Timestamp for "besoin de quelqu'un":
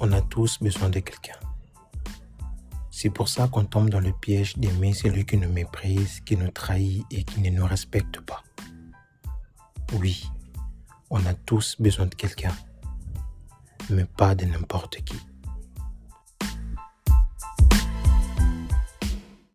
0.60-1.38, 11.80-12.54